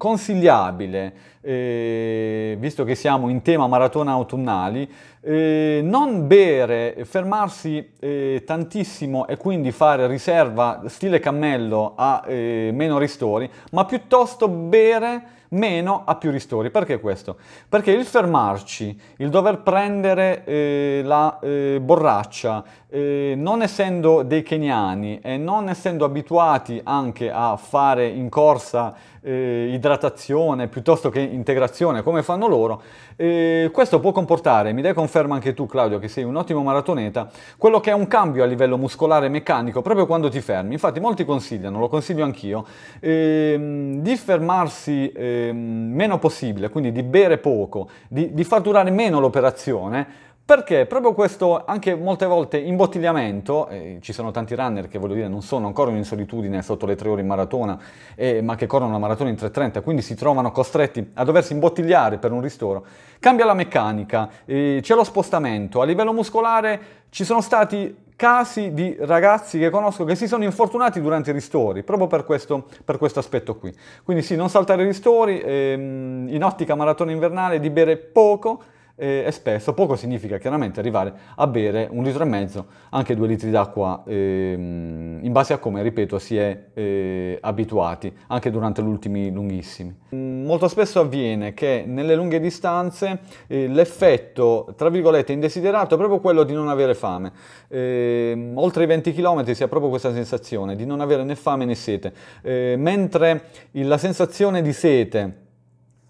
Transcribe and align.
consigliabile, 0.00 1.12
eh, 1.42 2.56
visto 2.58 2.84
che 2.84 2.94
siamo 2.94 3.28
in 3.28 3.42
tema 3.42 3.66
maratona 3.66 4.12
autunnali, 4.12 4.90
eh, 5.20 5.82
non 5.84 6.26
bere, 6.26 7.04
fermarsi 7.04 7.90
eh, 8.00 8.42
tantissimo 8.46 9.26
e 9.26 9.36
quindi 9.36 9.72
fare 9.72 10.06
riserva 10.06 10.84
stile 10.86 11.20
cammello 11.20 11.92
a 11.96 12.24
eh, 12.26 12.70
meno 12.72 12.96
ristori, 12.96 13.50
ma 13.72 13.84
piuttosto 13.84 14.48
bere 14.48 15.38
meno 15.50 16.02
a 16.06 16.16
più 16.16 16.30
ristori. 16.30 16.70
Perché 16.70 16.98
questo? 16.98 17.36
Perché 17.68 17.90
il 17.90 18.04
fermarci, 18.04 18.98
il 19.18 19.28
dover 19.28 19.58
prendere 19.60 20.44
eh, 20.44 21.00
la 21.04 21.38
eh, 21.40 21.78
borraccia, 21.80 22.64
eh, 22.90 23.34
non 23.36 23.62
essendo 23.62 24.22
dei 24.22 24.42
keniani 24.42 25.20
e 25.22 25.36
non 25.36 25.68
essendo 25.68 26.04
abituati 26.04 26.80
anche 26.82 27.30
a 27.30 27.56
fare 27.56 28.06
in 28.06 28.28
corsa 28.28 28.94
eh, 29.22 29.70
idratazione 29.72 30.68
piuttosto 30.68 31.10
che 31.10 31.20
integrazione 31.20 32.02
come 32.02 32.22
fanno 32.22 32.46
loro, 32.46 32.82
eh, 33.16 33.70
questo 33.72 34.00
può 34.00 34.12
comportare, 34.12 34.72
mi 34.72 34.82
dai 34.82 34.94
conferma 34.94 35.34
anche 35.34 35.54
tu 35.54 35.66
Claudio 35.66 35.98
che 35.98 36.08
sei 36.08 36.24
un 36.24 36.36
ottimo 36.36 36.62
maratoneta, 36.62 37.28
quello 37.56 37.80
che 37.80 37.90
è 37.90 37.94
un 37.94 38.06
cambio 38.06 38.42
a 38.42 38.46
livello 38.46 38.78
muscolare 38.78 39.26
e 39.26 39.28
meccanico 39.28 39.82
proprio 39.82 40.06
quando 40.06 40.28
ti 40.28 40.40
fermi. 40.40 40.72
Infatti 40.72 41.00
molti 41.00 41.24
consigliano, 41.24 41.78
lo 41.78 41.88
consiglio 41.88 42.24
anch'io, 42.24 42.64
ehm, 42.98 44.00
di 44.00 44.16
fermarsi 44.16 45.12
ehm, 45.14 45.56
meno 45.56 46.18
possibile, 46.18 46.70
quindi 46.70 46.92
di 46.92 47.02
bere 47.02 47.38
poco, 47.38 47.88
di, 48.08 48.32
di 48.32 48.44
far 48.44 48.62
durare 48.62 48.90
meno 48.90 49.20
l'operazione 49.20 50.28
perché? 50.50 50.84
Proprio 50.84 51.14
questo, 51.14 51.64
anche 51.64 51.94
molte 51.94 52.26
volte 52.26 52.58
imbottigliamento, 52.58 53.68
eh, 53.68 53.98
ci 54.00 54.12
sono 54.12 54.32
tanti 54.32 54.56
runner 54.56 54.88
che 54.88 54.98
voglio 54.98 55.14
dire 55.14 55.28
non 55.28 55.42
sono 55.42 55.68
ancora 55.68 55.92
in 55.92 56.02
solitudine 56.02 56.60
sotto 56.60 56.86
le 56.86 56.96
tre 56.96 57.08
ore 57.08 57.20
in 57.20 57.28
maratona, 57.28 57.78
eh, 58.16 58.42
ma 58.42 58.56
che 58.56 58.66
corrono 58.66 58.90
la 58.90 58.98
maratona 58.98 59.30
in 59.30 59.36
3.30, 59.36 59.80
quindi 59.80 60.02
si 60.02 60.16
trovano 60.16 60.50
costretti 60.50 61.08
a 61.14 61.22
doversi 61.22 61.52
imbottigliare 61.52 62.18
per 62.18 62.32
un 62.32 62.40
ristoro, 62.40 62.84
cambia 63.20 63.44
la 63.44 63.54
meccanica, 63.54 64.28
eh, 64.44 64.80
c'è 64.82 64.96
lo 64.96 65.04
spostamento, 65.04 65.82
a 65.82 65.84
livello 65.84 66.12
muscolare 66.12 66.80
ci 67.10 67.22
sono 67.22 67.42
stati 67.42 68.08
casi 68.16 68.74
di 68.74 68.96
ragazzi 68.98 69.56
che 69.56 69.70
conosco 69.70 70.02
che 70.02 70.16
si 70.16 70.26
sono 70.26 70.42
infortunati 70.42 71.00
durante 71.00 71.30
i 71.30 71.32
ristori, 71.32 71.84
proprio 71.84 72.08
per 72.08 72.24
questo, 72.24 72.66
per 72.84 72.98
questo 72.98 73.20
aspetto 73.20 73.54
qui. 73.54 73.72
Quindi 74.02 74.24
sì, 74.24 74.34
non 74.34 74.50
saltare 74.50 74.82
i 74.82 74.86
ristori, 74.86 75.40
ehm, 75.40 76.26
in 76.28 76.42
ottica 76.42 76.74
maratona 76.74 77.12
invernale 77.12 77.60
di 77.60 77.70
bere 77.70 77.96
poco, 77.96 78.60
eh, 79.00 79.30
spesso 79.30 79.72
poco 79.72 79.96
significa 79.96 80.36
chiaramente 80.36 80.78
arrivare 80.78 81.12
a 81.36 81.46
bere 81.46 81.88
un 81.90 82.04
litro 82.04 82.22
e 82.22 82.26
mezzo, 82.26 82.66
anche 82.90 83.16
due 83.16 83.26
litri 83.26 83.50
d'acqua, 83.50 84.02
ehm, 84.06 85.20
in 85.22 85.32
base 85.32 85.54
a 85.54 85.58
come, 85.58 85.82
ripeto, 85.82 86.18
si 86.18 86.36
è 86.36 86.66
eh, 86.74 87.38
abituati, 87.40 88.12
anche 88.26 88.50
durante 88.50 88.82
gli 88.82 88.86
ultimi 88.86 89.32
lunghissimi. 89.32 89.96
Mm, 90.14 90.44
molto 90.44 90.68
spesso 90.68 91.00
avviene 91.00 91.54
che 91.54 91.84
nelle 91.86 92.14
lunghe 92.14 92.40
distanze 92.40 93.20
eh, 93.46 93.68
l'effetto, 93.68 94.74
tra 94.76 94.90
virgolette, 94.90 95.32
indesiderato 95.32 95.94
è 95.94 95.98
proprio 95.98 96.20
quello 96.20 96.42
di 96.42 96.52
non 96.52 96.68
avere 96.68 96.94
fame. 96.94 97.32
Ehm, 97.68 98.52
oltre 98.56 98.84
i 98.84 98.86
20 98.86 99.14
km 99.14 99.50
si 99.52 99.62
ha 99.62 99.68
proprio 99.68 99.88
questa 99.88 100.12
sensazione 100.12 100.76
di 100.76 100.84
non 100.84 101.00
avere 101.00 101.24
né 101.24 101.36
fame 101.36 101.64
né 101.64 101.74
sete, 101.74 102.12
eh, 102.42 102.74
mentre 102.76 103.44
la 103.72 103.96
sensazione 103.96 104.60
di 104.60 104.74
sete 104.74 105.48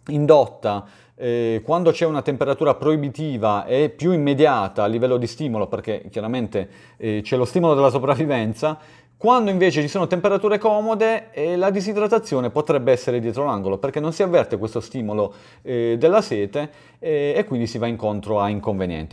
indotta 0.08 0.86
eh, 1.14 1.60
quando 1.64 1.90
c'è 1.90 2.06
una 2.06 2.22
temperatura 2.22 2.74
proibitiva 2.74 3.66
e 3.66 3.90
più 3.90 4.12
immediata 4.12 4.84
a 4.84 4.86
livello 4.86 5.18
di 5.18 5.26
stimolo, 5.26 5.66
perché 5.66 6.04
chiaramente 6.10 6.68
eh, 6.96 7.20
c'è 7.22 7.36
lo 7.36 7.44
stimolo 7.44 7.74
della 7.74 7.90
sopravvivenza, 7.90 8.78
quando 9.20 9.50
invece 9.50 9.82
ci 9.82 9.88
sono 9.88 10.06
temperature 10.06 10.56
comode 10.56 11.30
eh, 11.32 11.54
la 11.54 11.68
disidratazione 11.68 12.48
potrebbe 12.48 12.90
essere 12.90 13.20
dietro 13.20 13.44
l'angolo 13.44 13.76
perché 13.76 14.00
non 14.00 14.14
si 14.14 14.22
avverte 14.22 14.56
questo 14.56 14.80
stimolo 14.80 15.34
eh, 15.60 15.96
della 15.98 16.22
sete 16.22 16.70
eh, 16.98 17.34
e 17.36 17.44
quindi 17.44 17.66
si 17.66 17.76
va 17.76 17.86
incontro 17.86 18.40
a 18.40 18.48
inconvenienti. 18.48 19.08